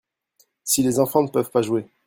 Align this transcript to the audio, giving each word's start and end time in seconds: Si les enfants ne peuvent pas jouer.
Si 0.63 0.81
les 0.81 0.97
enfants 0.99 1.21
ne 1.21 1.27
peuvent 1.29 1.51
pas 1.51 1.61
jouer. 1.61 1.85